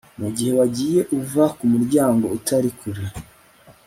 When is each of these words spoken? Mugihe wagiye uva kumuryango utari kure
Mugihe 0.21 0.51
wagiye 0.59 0.99
uva 1.19 1.43
kumuryango 1.57 2.25
utari 2.37 2.69
kure 2.79 3.03